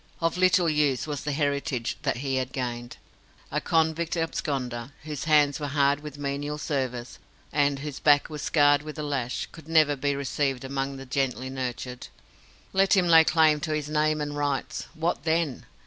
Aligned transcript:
Of 0.19 0.35
little 0.35 0.67
use 0.67 1.05
was 1.05 1.21
the 1.21 1.31
heritage 1.31 1.95
that 2.01 2.17
he 2.17 2.37
had 2.37 2.51
gained. 2.51 2.97
A 3.51 3.61
convict 3.61 4.15
absconder, 4.17 4.93
whose 5.03 5.25
hands 5.25 5.59
were 5.59 5.67
hard 5.67 5.99
with 5.99 6.17
menial 6.17 6.57
service, 6.57 7.19
and 7.53 7.77
whose 7.77 7.99
back 7.99 8.27
was 8.27 8.41
scarred 8.41 8.81
with 8.81 8.95
the 8.95 9.03
lash, 9.03 9.47
could 9.51 9.67
never 9.67 9.95
be 9.95 10.15
received 10.15 10.63
among 10.63 10.97
the 10.97 11.05
gently 11.05 11.51
nurtured. 11.51 12.07
Let 12.73 12.97
him 12.97 13.05
lay 13.07 13.23
claim 13.23 13.59
to 13.59 13.75
his 13.75 13.89
name 13.89 14.21
and 14.21 14.35
rights, 14.35 14.87
what 14.95 15.23
then? 15.23 15.67